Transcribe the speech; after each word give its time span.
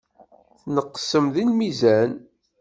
Tneqsem 0.63 1.25
deg 1.35 1.45
lmizan. 1.51 2.11